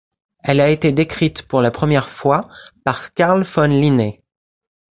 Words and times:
Elle 0.43 0.61
a 0.61 0.71
été 0.71 0.91
décrite 0.93 1.43
pour 1.43 1.61
la 1.61 1.69
première 1.69 2.09
fois 2.09 2.47
par 2.83 3.11
Carl 3.11 3.43
von 3.43 3.67
Linné. 3.67 4.23